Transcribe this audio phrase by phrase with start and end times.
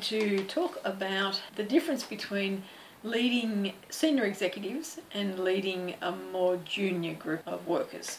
[0.00, 2.62] to talk about the difference between
[3.02, 8.18] leading senior executives and leading a more junior group of workers.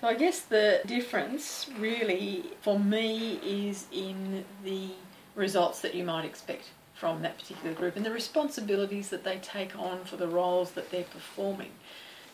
[0.00, 4.90] So I guess the difference really for me is in the
[5.34, 9.78] results that you might expect from that particular group and the responsibilities that they take
[9.78, 11.70] on for the roles that they're performing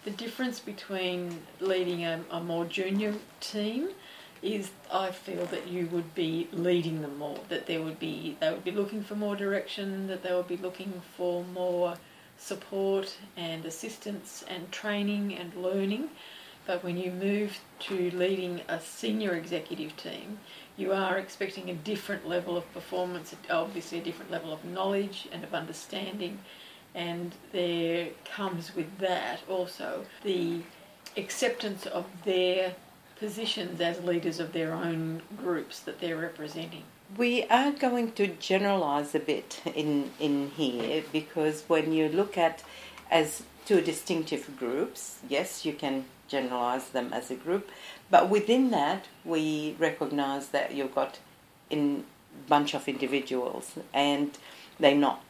[0.04, 3.90] the difference between leading a, a more junior team
[4.42, 8.50] is I feel that you would be leading them more, that there would be they
[8.50, 11.96] would be looking for more direction, that they would be looking for more
[12.36, 16.10] support and assistance and training and learning.
[16.66, 20.38] But when you move to leading a senior executive team,
[20.76, 25.42] you are expecting a different level of performance, obviously a different level of knowledge and
[25.42, 26.38] of understanding
[26.94, 30.60] and there comes with that also the
[31.16, 32.74] acceptance of their
[33.22, 36.82] positions as leaders of their own groups that they're representing.
[37.16, 42.64] We are going to generalize a bit in, in here because when you look at
[43.12, 47.70] as two distinctive groups, yes, you can generalize them as a group,
[48.10, 51.20] but within that, we recognize that you've got
[51.70, 51.98] a
[52.48, 54.36] bunch of individuals and
[54.80, 55.22] they're not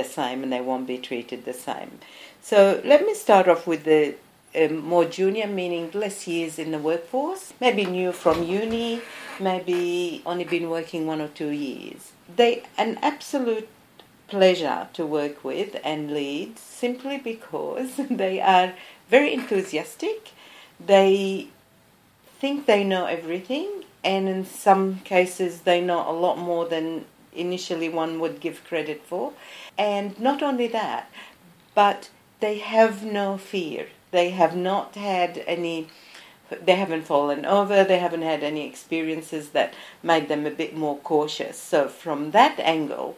[0.00, 1.98] the same and they won't be treated the same.
[2.40, 4.14] So let me start off with the
[4.54, 9.00] um, more junior, meaning less years in the workforce, maybe new from uni,
[9.40, 12.12] maybe only been working one or two years.
[12.34, 13.68] They an absolute
[14.28, 18.74] pleasure to work with and lead simply because they are
[19.08, 20.30] very enthusiastic.
[20.84, 21.48] They
[22.40, 27.04] think they know everything, and in some cases, they know a lot more than
[27.34, 29.32] initially one would give credit for.
[29.78, 31.10] And not only that,
[31.74, 32.10] but
[32.40, 33.86] they have no fear.
[34.12, 35.88] They have not had any,
[36.50, 40.98] they haven't fallen over, they haven't had any experiences that made them a bit more
[40.98, 41.58] cautious.
[41.58, 43.16] So, from that angle,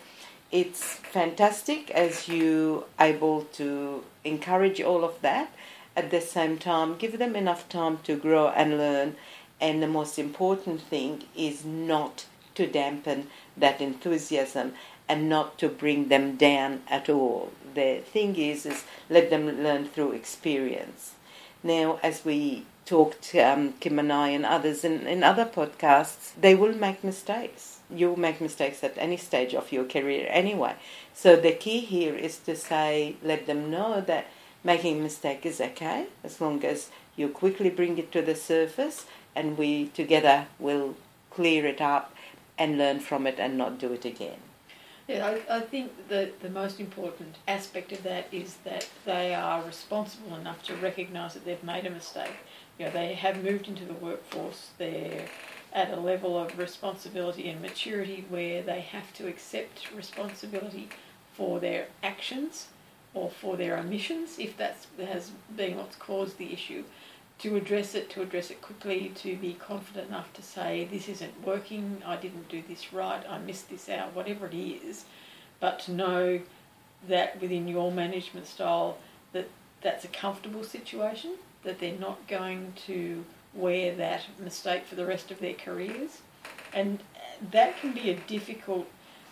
[0.53, 5.50] it's fantastic as you able to encourage all of that.
[5.97, 9.16] At the same time give them enough time to grow and learn.
[9.61, 14.75] And the most important thing is not to dampen that enthusiasm
[15.09, 17.53] and not to bring them down at all.
[17.75, 21.12] The thing is, is let them learn through experience.
[21.62, 26.54] Now, as we talked, um, Kim and I and others in, in other podcasts, they
[26.54, 27.81] will make mistakes.
[27.91, 30.75] You'll make mistakes at any stage of your career anyway.
[31.14, 34.26] So the key here is to say, let them know that
[34.62, 39.06] making a mistake is okay as long as you quickly bring it to the surface
[39.37, 40.97] and we together will
[41.31, 42.14] clear it up
[42.59, 44.38] and learn from it and not do it again.
[45.06, 49.62] Yeah, I, I think that the most important aspect of that is that they are
[49.62, 52.37] responsible enough to recognise that they've made a mistake.
[52.78, 54.70] You know, they have moved into the workforce.
[54.78, 55.26] They're
[55.75, 60.88] at a level of responsibility and maturity where they have to accept responsibility
[61.34, 62.69] for their actions
[63.12, 66.82] or for their omissions, if that has been what's caused the issue,
[67.39, 71.45] to address it, to address it quickly, to be confident enough to say, this isn't
[71.45, 75.05] working, I didn't do this right, I missed this out, whatever it is,
[75.61, 76.41] but to know
[77.09, 78.99] that within your management style
[79.33, 79.49] that
[79.83, 81.33] that's a comfortable situation,
[81.65, 86.23] that they're not going to wear that mistake for the rest of their careers.
[86.73, 87.00] And
[87.50, 88.87] that can be a difficult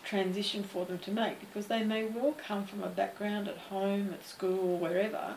[0.05, 4.11] transition for them to make because they may well come from a background at home,
[4.13, 5.37] at school, wherever,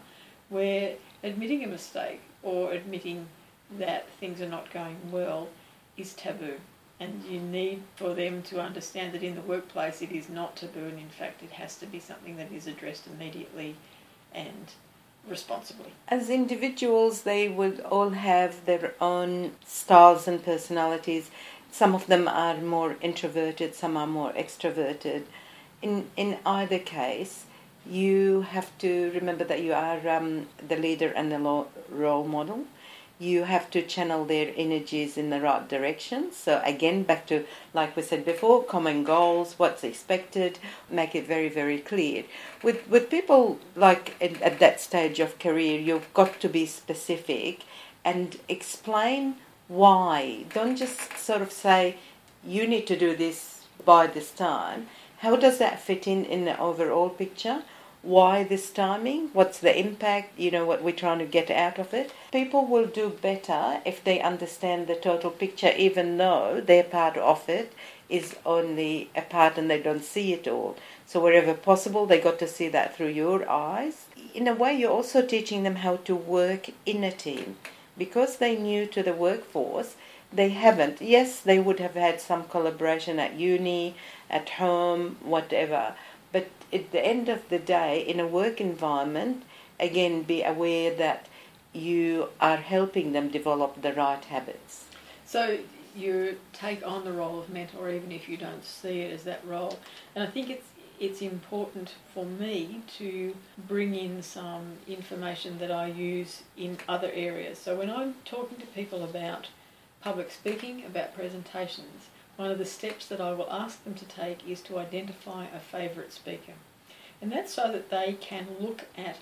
[0.49, 3.27] where admitting a mistake or admitting
[3.77, 5.49] that things are not going well
[5.97, 6.55] is taboo.
[6.99, 10.85] And you need for them to understand that in the workplace it is not taboo,
[10.85, 13.75] and in fact, it has to be something that is addressed immediately
[14.33, 14.71] and
[15.27, 15.91] responsibly.
[16.07, 21.31] As individuals, they would all have their own styles and personalities.
[21.71, 25.23] Some of them are more introverted, some are more extroverted.
[25.81, 27.45] In, in either case,
[27.89, 32.65] you have to remember that you are um, the leader and the role model.
[33.17, 36.33] You have to channel their energies in the right direction.
[36.33, 40.59] So, again, back to like we said before common goals, what's expected,
[40.89, 42.25] make it very, very clear.
[42.61, 47.61] With, with people like at that stage of career, you've got to be specific
[48.03, 49.35] and explain
[49.67, 50.45] why.
[50.53, 51.97] Don't just sort of say,
[52.43, 54.87] you need to do this by this time.
[55.19, 57.63] How does that fit in in the overall picture?
[58.05, 61.93] Why this timing, what's the impact, you know, what we're trying to get out of
[61.93, 62.13] it.
[62.31, 67.49] People will do better if they understand the total picture, even though their part of
[67.49, 67.73] it
[68.07, 70.77] is only a part and they don't see it all.
[71.07, 74.05] So, wherever possible, they got to see that through your eyes.
[74.35, 77.57] In a way, you're also teaching them how to work in a team
[77.97, 79.95] because they're new to the workforce,
[80.31, 81.01] they haven't.
[81.01, 83.95] Yes, they would have had some collaboration at uni,
[84.29, 85.95] at home, whatever.
[86.35, 89.43] But at the end of the day, in a work environment,
[89.79, 91.27] again, be aware that
[91.71, 94.87] you are helping them develop the right habits.
[95.25, 95.59] So
[95.95, 99.47] you take on the role of mentor even if you don't see it as that
[99.47, 99.79] role.
[100.13, 100.67] And I think it's
[100.99, 103.33] it's important for me to
[103.65, 107.59] bring in some information that I use in other areas.
[107.59, 109.47] So when I'm talking to people about
[110.01, 114.47] public speaking, about presentations, one of the steps that I will ask them to take
[114.47, 116.53] is to identify a favourite speaker.
[117.21, 119.17] And that's so that they can look at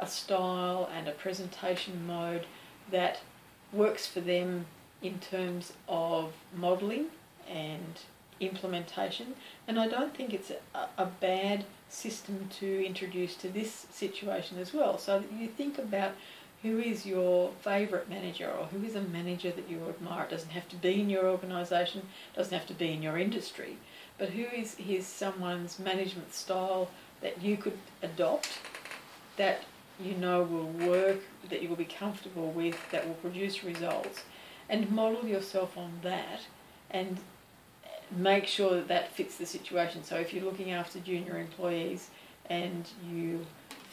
[0.00, 2.46] a style and a presentation mode
[2.90, 3.20] that
[3.72, 4.66] works for them
[5.02, 7.06] in terms of modelling
[7.48, 8.00] and
[8.40, 9.34] implementation.
[9.66, 14.74] And I don't think it's a, a bad system to introduce to this situation as
[14.74, 14.98] well.
[14.98, 16.12] So that you think about
[16.66, 20.24] who is your favourite manager or who is a manager that you admire.
[20.24, 22.02] It doesn't have to be in your organisation,
[22.34, 23.76] doesn't have to be in your industry,
[24.18, 26.90] but who is, is someone's management style
[27.20, 28.58] that you could adopt
[29.36, 29.62] that
[30.00, 34.24] you know will work, that you will be comfortable with, that will produce results,
[34.68, 36.40] and model yourself on that
[36.90, 37.18] and
[38.10, 40.02] make sure that that fits the situation.
[40.02, 42.10] So if you're looking after junior employees
[42.50, 43.46] and you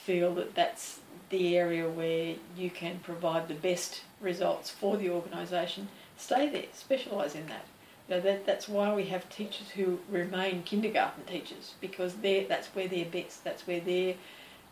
[0.05, 5.87] feel that that's the area where you can provide the best results for the organisation,
[6.17, 7.65] stay there, specialise in that.
[8.07, 8.45] You know, that.
[8.45, 13.43] That's why we have teachers who remain kindergarten teachers because that's where they're best.
[13.43, 14.15] That's where their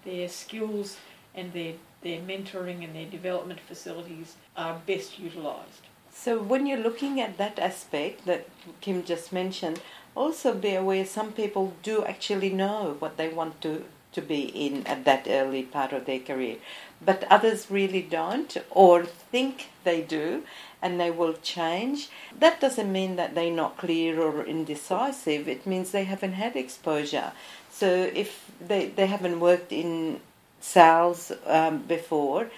[0.03, 0.97] their skills
[1.33, 5.83] and their their mentoring and their development facilities are best utilised.
[6.13, 8.47] So when you're looking at that aspect that
[8.81, 9.81] Kim just mentioned,
[10.13, 14.85] also be aware some people do actually know what they want to to be in
[14.87, 16.57] at that early part of their career.
[17.03, 20.43] But others really don't or think they do
[20.81, 22.09] and they will change.
[22.37, 25.47] That doesn't mean that they're not clear or indecisive.
[25.47, 27.31] It means they haven't had exposure.
[27.71, 30.19] So if they, they haven't worked in
[30.59, 32.49] sales um, before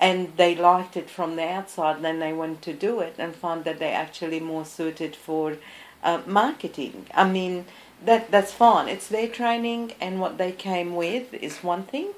[0.00, 3.64] and they liked it from the outside, then they went to do it and found
[3.64, 5.56] that they're actually more suited for
[6.02, 7.06] uh, marketing.
[7.14, 7.64] I mean,
[8.04, 8.88] that that's fine.
[8.88, 12.12] It's their training, and what they came with is one thing,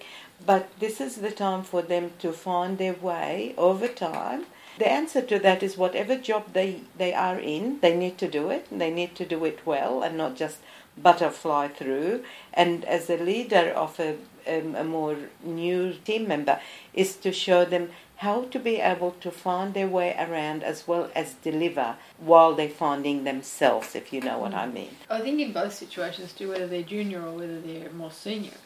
[0.44, 4.46] but this is the time for them to find their way over time.
[4.78, 8.50] The answer to that is whatever job they, they are in, they need to do
[8.50, 8.66] it.
[8.70, 10.58] They need to do it well and not just
[10.98, 12.24] butterfly through.
[12.52, 14.16] And as a leader of a,
[14.46, 16.60] um, a more new team member,
[16.92, 21.10] is to show them how to be able to find their way around as well
[21.14, 24.96] as deliver while they're finding themselves, if you know what I mean.
[25.10, 28.56] I think in both situations, too, whether they're junior or whether they're more senior,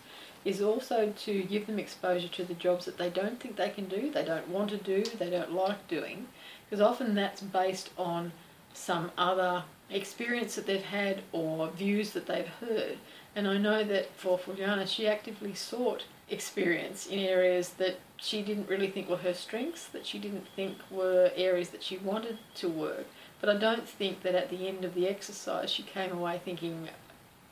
[0.44, 3.86] is also to give them exposure to the jobs that they don't think they can
[3.86, 6.28] do, they don't want to do, they don't like doing,
[6.64, 8.32] because often that's based on
[8.72, 12.96] some other experience that they've had or views that they've heard.
[13.34, 18.68] And I know that for Fuliana, she actively sought experience in areas that she didn't
[18.68, 22.68] really think were her strengths, that she didn't think were areas that she wanted to
[22.68, 23.06] work.
[23.40, 26.88] But I don't think that at the end of the exercise she came away thinking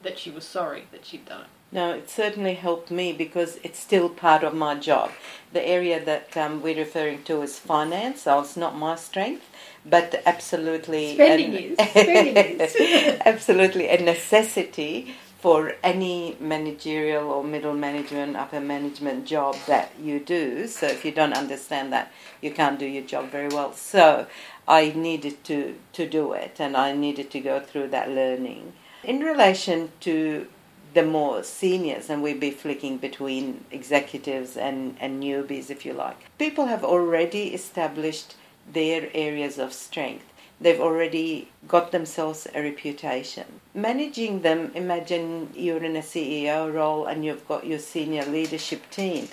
[0.02, 1.46] that she was sorry that she'd done it.
[1.70, 5.10] No, it certainly helped me because it's still part of my job.
[5.52, 8.22] The area that um, we're referring to is finance.
[8.22, 9.44] So it's not my strength,
[9.84, 11.78] but absolutely spending an, is.
[11.78, 13.20] Spending is.
[13.26, 20.66] absolutely a necessity for any managerial or middle management, upper management job that you do.
[20.66, 23.72] So if you don't understand that, you can't do your job very well.
[23.72, 24.26] So
[24.66, 28.72] I needed to, to do it and I needed to go through that learning.
[29.04, 30.48] In relation to
[30.94, 36.16] the more seniors, and we'd be flicking between executives and, and newbies, if you like,
[36.38, 38.34] people have already established
[38.72, 40.24] their areas of strength
[40.60, 43.60] they've already got themselves a reputation.
[43.74, 49.28] Managing them, imagine you're in a CEO role and you've got your senior leadership team.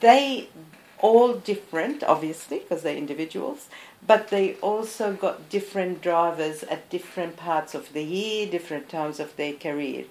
[0.00, 0.48] They
[0.98, 3.68] all different, obviously, because they're individuals,
[4.06, 9.36] but they also got different drivers at different parts of the year, different times of
[9.36, 10.04] their career.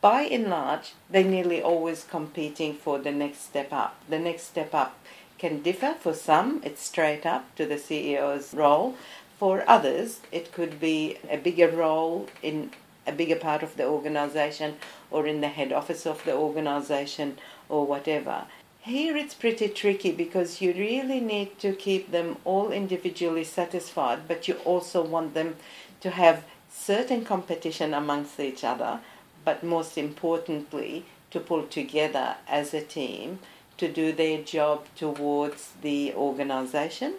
[0.00, 3.96] By and large, they're nearly always competing for the next step up.
[4.08, 4.98] The next step up
[5.38, 5.94] can differ.
[6.00, 8.96] For some, it's straight up to the CEO's role.
[9.38, 12.70] For others, it could be a bigger role in
[13.06, 14.76] a bigger part of the organization
[15.10, 17.38] or in the head office of the organization
[17.68, 18.44] or whatever.
[18.80, 24.46] Here it's pretty tricky because you really need to keep them all individually satisfied, but
[24.46, 25.56] you also want them
[26.00, 29.00] to have certain competition amongst each other,
[29.44, 33.38] but most importantly, to pull together as a team
[33.78, 37.14] to do their job towards the organization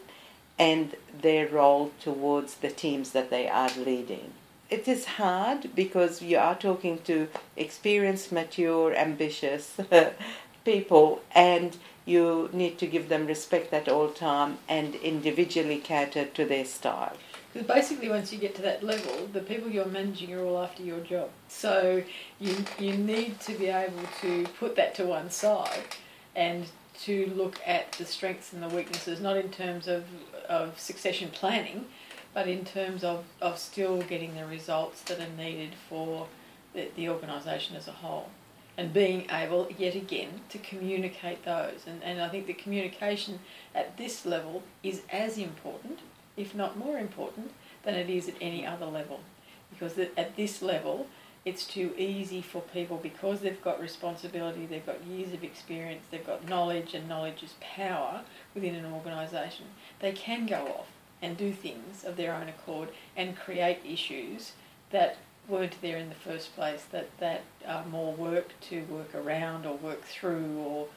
[0.58, 4.34] and their role towards the teams that they are leading.
[4.70, 9.78] It is hard because you are talking to experienced, mature, ambitious
[10.66, 16.46] people and you need to give them respect at all time and individually cater to
[16.46, 17.18] their style.
[17.52, 20.84] Because basically, once you get to that level, the people you're managing are all after
[20.84, 21.30] your job.
[21.48, 22.04] So
[22.40, 25.96] you you need to be able to put that to one side
[26.36, 26.66] and
[27.02, 30.06] to look at the strengths and the weaknesses, not in terms of,
[30.48, 31.86] of succession planning,
[32.34, 36.28] but in terms of, of still getting the results that are needed for
[36.74, 38.30] the, the organisation as a whole.
[38.78, 41.86] And being able, yet again, to communicate those.
[41.88, 43.40] And, and I think the communication
[43.74, 46.00] at this level is as important,
[46.36, 47.52] if not more important,
[47.84, 49.22] than it is at any other level.
[49.70, 51.08] Because at this level,
[51.46, 56.26] it's too easy for people because they've got responsibility, they've got years of experience, they've
[56.26, 58.22] got knowledge, and knowledge is power
[58.56, 59.68] within an organisation.
[60.00, 60.88] They can go off
[61.22, 64.54] and do things of their own accord and create issues
[64.90, 69.68] that weren't there in the first place, that, that are more work to work around
[69.68, 70.88] or work through or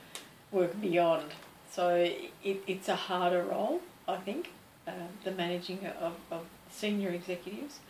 [0.50, 1.26] work beyond.
[1.70, 1.94] So
[2.42, 4.52] it, it's a harder role, I think,
[4.86, 4.92] uh,
[5.24, 7.80] the managing of, of senior executives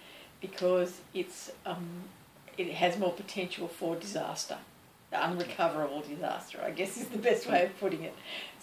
[0.40, 2.02] because it's um,
[2.58, 4.58] it has more potential for disaster,
[5.12, 8.14] unrecoverable disaster, I guess is the best way of putting it.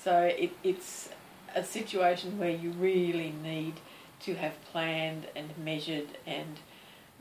[0.04, 1.10] So it, it's
[1.56, 3.76] a situation where you really need
[4.22, 6.60] to have planned and measured and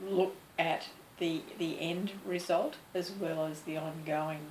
[0.05, 4.47] look at the the end result as well as the ongoing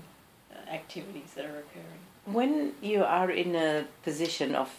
[0.50, 2.00] uh, activities that are occurring.
[2.24, 4.70] When you are in a position of,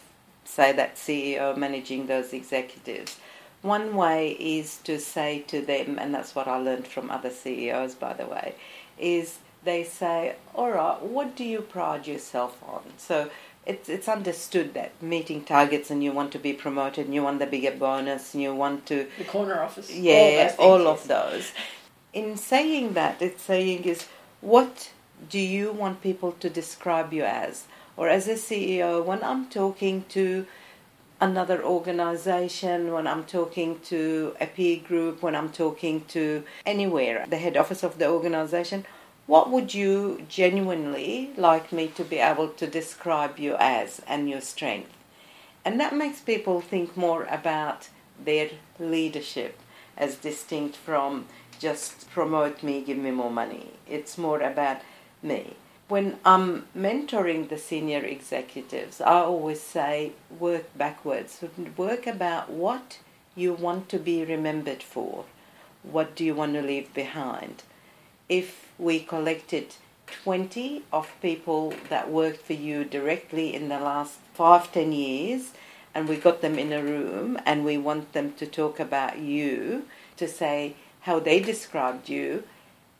[0.45, 3.17] say, that CEO managing those executives,
[3.65, 7.95] one way is to say to them, and that's what I learned from other CEOs,
[7.95, 8.55] by the way,
[8.97, 12.83] is they say, All right, what do you pride yourself on?
[12.97, 13.29] So
[13.65, 17.39] it's, it's understood that meeting targets and you want to be promoted and you want
[17.39, 19.07] the bigger bonus and you want to.
[19.17, 19.91] The corner office.
[19.91, 21.51] Yeah, all, all of those.
[22.13, 24.07] In saying that, it's saying is,
[24.41, 24.91] what
[25.29, 27.65] do you want people to describe you as?
[27.97, 30.45] Or as a CEO, when I'm talking to
[31.19, 37.37] another organization, when I'm talking to a peer group, when I'm talking to anywhere, the
[37.37, 38.85] head office of the organization,
[39.27, 44.41] what would you genuinely like me to be able to describe you as and your
[44.41, 44.91] strength?
[45.63, 47.89] And that makes people think more about
[48.23, 49.59] their leadership
[49.97, 51.25] as distinct from
[51.59, 53.71] just promote me, give me more money.
[53.87, 54.81] It's more about
[55.23, 55.55] me
[55.87, 61.43] when I'm mentoring the senior executives, I always say work backwards.
[61.77, 62.99] Work about what
[63.35, 65.25] you want to be remembered for.
[65.83, 67.63] What do you want to leave behind?
[68.27, 69.75] If we collected
[70.07, 75.51] 20 of people that worked for you directly in the last five, ten years,
[75.93, 79.85] and we got them in a room and we want them to talk about you,
[80.17, 82.43] to say how they described you,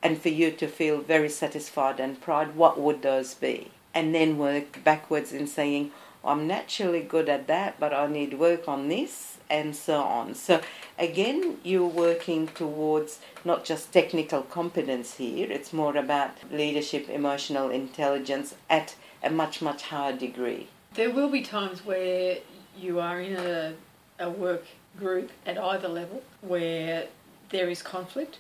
[0.02, 3.72] and for you to feel very satisfied and proud, what would those be?
[3.94, 5.92] And then work backwards in saying,
[6.24, 10.34] I'm naturally good at that, but I need work on this, and so on.
[10.34, 10.62] So,
[10.98, 18.56] again, you're working towards not just technical competence here, it's more about leadership, emotional intelligence
[18.70, 20.68] at a much, much higher degree.
[20.96, 22.38] There will be times where
[22.78, 23.74] you are in a,
[24.20, 24.66] a work
[24.98, 27.08] group at either level where
[27.50, 28.38] there is conflict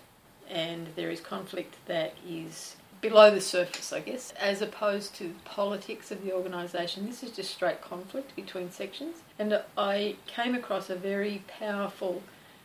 [0.49, 6.11] and there is conflict that is below the surface, I guess, as opposed to politics
[6.11, 7.05] of the organisation.
[7.05, 9.17] This is just straight conflict between sections.
[9.37, 12.23] And I came across a very powerful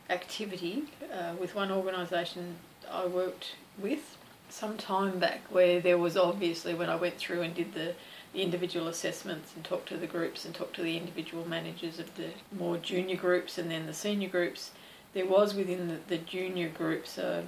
[0.08, 2.56] activity uh, with one organisation
[2.90, 4.16] I worked with
[4.48, 7.94] some time back where there was obviously when I went through and did the,
[8.32, 12.16] the individual assessments and talked to the groups and talked to the individual managers of
[12.16, 14.72] the more junior groups and then the senior groups,
[15.12, 17.44] there was within the, the junior groups um,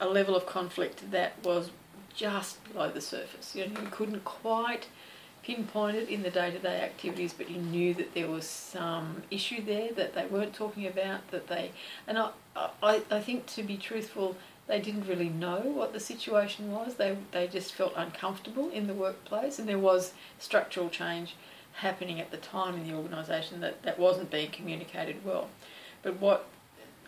[0.00, 1.70] a level of conflict that was
[2.14, 3.54] just below the surface.
[3.54, 4.88] You know, you couldn't quite
[5.42, 9.92] pinpoint it in the day-to-day activities, but you knew that there was some issue there
[9.92, 11.30] that they weren't talking about.
[11.30, 11.72] That they,
[12.06, 16.70] and I, I, I think to be truthful, they didn't really know what the situation
[16.70, 16.94] was.
[16.94, 21.36] They, they just felt uncomfortable in the workplace, and there was structural change
[21.74, 25.48] happening at the time in the organisation that, that wasn't being communicated well.
[26.02, 26.46] But what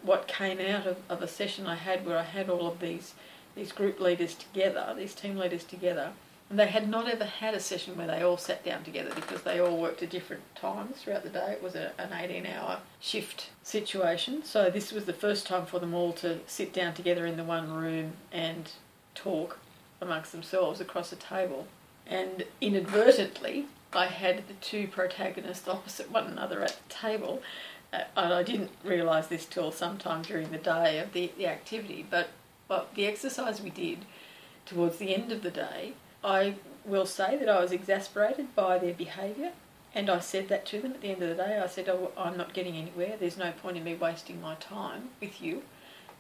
[0.02, 3.14] what came out of, of a session I had where I had all of these
[3.54, 6.12] these group leaders together, these team leaders together,
[6.49, 9.42] and they had not ever had a session where they all sat down together because
[9.42, 11.52] they all worked at different times throughout the day.
[11.52, 14.44] It was a, an 18 hour shift situation.
[14.44, 17.44] So this was the first time for them all to sit down together in the
[17.44, 18.71] one room and
[19.14, 19.59] talk
[20.00, 21.66] amongst themselves across a table.
[22.06, 27.42] and inadvertently I had the two protagonists opposite one another at the table.
[27.92, 32.06] And I didn't realise this till sometime during the day of the, the activity.
[32.08, 32.28] But,
[32.68, 34.06] but the exercise we did
[34.64, 35.92] towards the end of the day,
[36.25, 39.52] I will say that I was exasperated by their behaviour.
[39.94, 41.61] And I said that to them at the end of the day.
[41.62, 43.16] I said, oh, I'm not getting anywhere.
[43.20, 45.62] There's no point in me wasting my time with you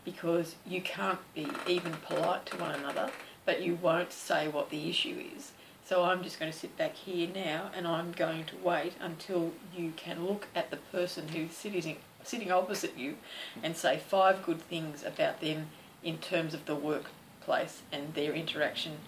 [0.04, 3.10] because you can't be even polite to one another,
[3.46, 5.52] but you won't say what the issue is.
[5.84, 9.52] So I'm just going to sit back here now and I'm going to wait until
[9.76, 13.16] you can look at the person who's sitting, sitting opposite you
[13.62, 15.66] and say five good things about them
[16.04, 18.98] in terms of the workplace and their interaction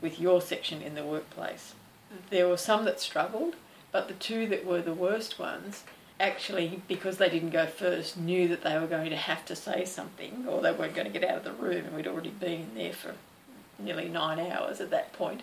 [0.00, 1.74] with your section in the workplace.
[2.30, 3.56] There were some that struggled,
[3.90, 5.84] but the two that were the worst ones
[6.20, 9.84] actually, because they didn't go first, knew that they were going to have to say
[9.84, 12.70] something or they weren't going to get out of the room and we'd already been
[12.74, 13.14] there for
[13.78, 15.40] nearly nine hours at that point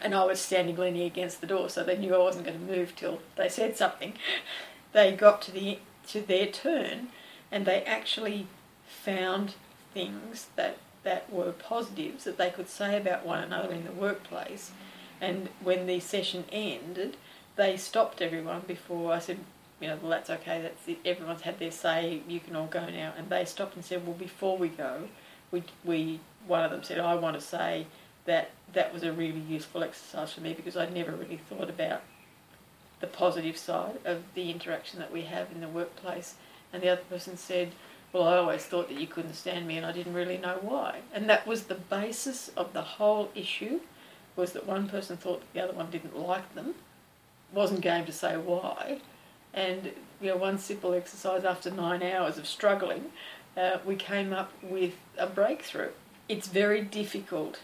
[0.00, 2.72] and I was standing leaning against the door, so they knew I wasn't going to
[2.76, 4.14] move till they said something.
[4.92, 7.08] They got to the to their turn,
[7.50, 8.46] and they actually
[8.86, 9.54] found
[9.92, 14.72] things that that were positives that they could say about one another in the workplace.
[15.20, 17.16] And when the session ended,
[17.54, 19.38] they stopped everyone before I said,
[19.80, 20.60] you know, well that's okay.
[20.60, 20.98] That's it.
[21.04, 22.22] Everyone's had their say.
[22.28, 23.14] You can all go now.
[23.16, 25.08] And they stopped and said, well, before we go,
[25.50, 27.86] we we one of them said, I want to say
[28.26, 32.02] that that was a really useful exercise for me because I'd never really thought about
[33.00, 36.34] the positive side of the interaction that we have in the workplace.
[36.72, 37.72] And the other person said,
[38.12, 41.00] Well, I always thought that you couldn't stand me and I didn't really know why.
[41.12, 43.80] And that was the basis of the whole issue
[44.34, 46.74] was that one person thought the other one didn't like them,
[47.52, 49.00] wasn't game to say why.
[49.54, 53.06] And you know, one simple exercise after nine hours of struggling,
[53.56, 55.90] uh, we came up with a breakthrough.
[56.28, 57.60] It's very difficult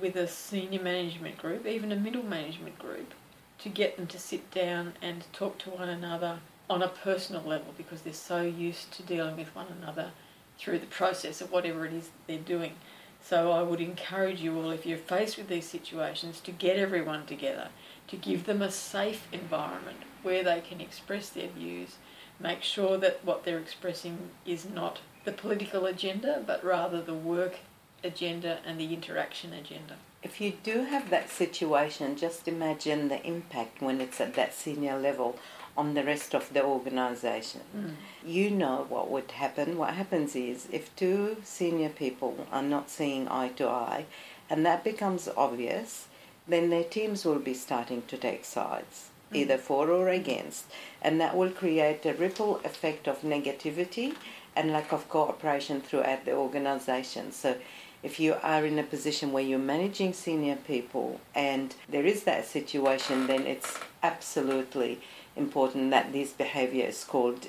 [0.00, 3.14] with a senior management group, even a middle management group,
[3.58, 7.74] to get them to sit down and talk to one another on a personal level
[7.76, 10.10] because they're so used to dealing with one another
[10.58, 12.72] through the process of whatever it is they're doing.
[13.20, 17.26] So I would encourage you all, if you're faced with these situations, to get everyone
[17.26, 17.68] together,
[18.08, 21.96] to give them a safe environment where they can express their views,
[22.38, 27.60] make sure that what they're expressing is not the political agenda, but rather the work
[28.04, 29.96] agenda and the interaction agenda.
[30.22, 34.98] If you do have that situation, just imagine the impact when it's at that senior
[34.98, 35.38] level
[35.76, 37.60] on the rest of the organization.
[37.76, 37.94] Mm.
[38.24, 39.76] You know what would happen.
[39.76, 44.06] What happens is if two senior people are not seeing eye to eye,
[44.48, 46.06] and that becomes obvious,
[46.46, 49.36] then their teams will be starting to take sides, mm.
[49.36, 50.66] either for or against,
[51.02, 54.14] and that will create a ripple effect of negativity
[54.56, 57.32] and lack of cooperation throughout the organization.
[57.32, 57.56] So
[58.02, 62.46] if you are in a position where you're managing senior people and there is that
[62.46, 65.00] situation, then it's absolutely
[65.36, 67.48] important that this behavior is called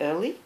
[0.00, 0.36] early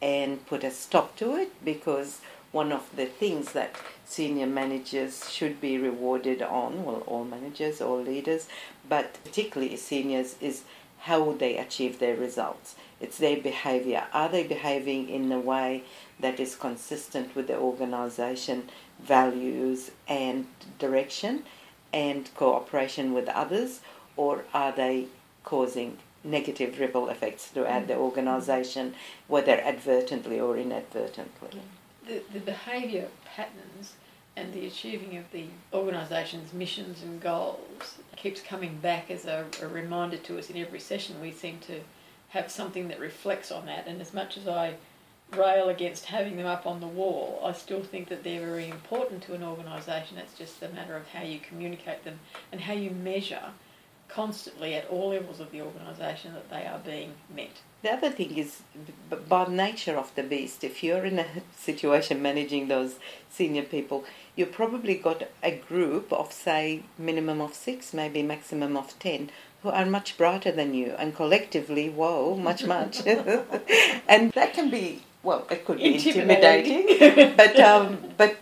[0.00, 5.60] and put a stop to it because one of the things that senior managers should
[5.60, 8.48] be rewarded on, well, all managers, all leaders,
[8.88, 10.62] but particularly seniors, is
[11.00, 12.76] how they achieve their results.
[13.00, 14.04] It's their behavior.
[14.12, 15.84] Are they behaving in a way
[16.20, 18.70] that is consistent with the organization
[19.02, 20.46] values and
[20.78, 21.44] direction
[21.92, 23.80] and cooperation with others,
[24.16, 25.06] or are they
[25.44, 28.94] causing negative ripple effects throughout the organisation,
[29.28, 31.60] whether advertently or inadvertently?
[32.06, 33.94] The, the behaviour patterns
[34.36, 39.68] and the achieving of the organisation's missions and goals keeps coming back as a, a,
[39.68, 41.20] reminder to us in every session.
[41.20, 41.80] We seem to
[42.34, 44.74] have something that reflects on that, and as much as I
[45.32, 47.40] rail against having them up on the wall.
[47.44, 50.18] I still think that they're very important to an organisation.
[50.18, 52.20] It's just a matter of how you communicate them
[52.52, 53.50] and how you measure
[54.08, 57.62] constantly at all levels of the organisation that they are being met.
[57.82, 58.62] The other thing is,
[59.28, 62.96] by nature of the beast, if you're in a situation managing those
[63.30, 64.04] senior people,
[64.36, 69.30] you've probably got a group of, say, minimum of six, maybe maximum of ten,
[69.64, 73.04] who are much brighter than you, and collectively, whoa, much, much.
[74.08, 78.36] and that can be well, it could be intimidating, intimidating but um, but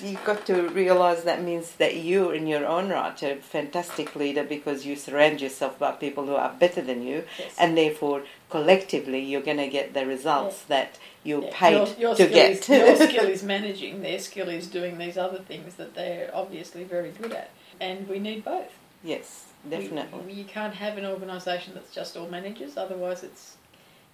[0.00, 4.14] you've got to realise that means that you, in your own right, are a fantastic
[4.14, 7.56] leader because you surround yourself by people who are better than you, yes.
[7.58, 11.50] and therefore collectively you're going to get the results that you yeah.
[11.52, 12.50] paid your, your to get.
[12.52, 16.84] Is, your skill is managing; their skill is doing these other things that they're obviously
[16.84, 18.78] very good at, and we need both.
[19.02, 20.20] Yes, definitely.
[20.26, 23.56] We, you can't have an organisation that's just all managers; otherwise, it's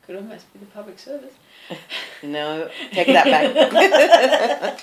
[0.07, 1.35] could almost be the public service.
[2.23, 3.55] no, take that back.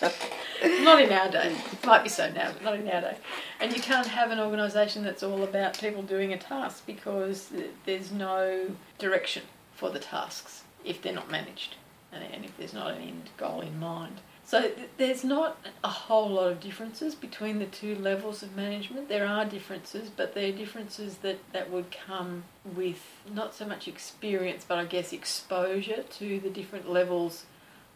[0.84, 1.56] not in our day.
[1.71, 3.17] It might be so now, but not in our day.
[3.62, 7.54] And you can't have an organisation that's all about people doing a task because
[7.86, 11.76] there's no direction for the tasks if they're not managed
[12.12, 14.19] and if there's not an end goal in mind.
[14.46, 19.10] So th- there's not a whole lot of differences between the two levels of management.
[19.10, 23.02] There are differences, but they're differences that, that would come with
[23.32, 27.46] not so much experience, but I guess exposure to the different levels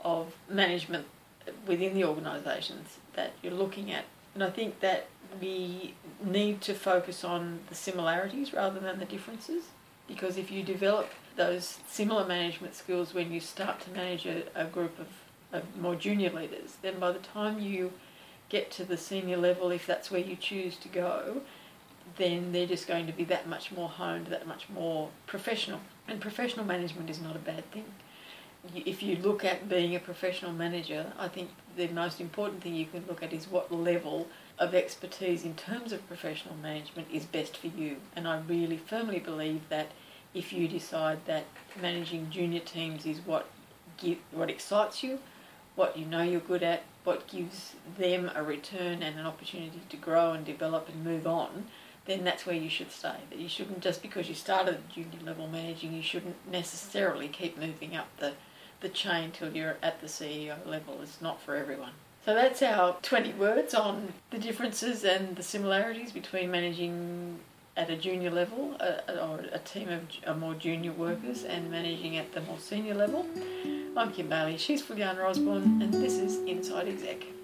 [0.02, 1.08] of management
[1.66, 4.06] within the organisations that you're looking at.
[4.34, 5.08] And I think that
[5.42, 9.64] we need to focus on the similarities rather than the differences
[10.08, 14.66] because if you develop those similar management skills when you start to manage a, a
[14.66, 15.08] group of,
[15.52, 17.94] of more junior leaders, then by the time you
[18.50, 21.42] get to the senior level, if that's where you choose to go,
[22.18, 25.82] then they're just going to be that much more honed, that much more professional.
[26.08, 27.86] And professional management is not a bad thing.
[28.74, 32.86] If you look at being a professional manager, I think the most important thing you
[32.86, 34.28] can look at is what level
[34.60, 37.98] of expertise in terms of professional management is best for you.
[38.16, 39.92] And I really firmly believe that
[40.34, 41.46] if you decide that
[41.82, 43.48] managing junior teams is what
[44.32, 45.20] what excites you,
[45.78, 49.96] what you know you're good at, what gives them a return and an opportunity to
[49.96, 51.68] grow and develop and move on,
[52.06, 53.16] then that's where you should stay.
[53.30, 57.58] That you shouldn't just because you started at junior level managing, you shouldn't necessarily keep
[57.58, 58.34] moving up the
[58.80, 61.00] the chain till you're at the CEO level.
[61.02, 61.94] It's not for everyone.
[62.26, 67.40] So that's our 20 words on the differences and the similarities between managing
[67.78, 68.76] at a junior level
[69.22, 73.26] or a team of uh, more junior workers and managing at the more senior level.
[73.96, 77.37] I'm Kim Bailey, she's Fuliana Osborne, and this is Inside Exec.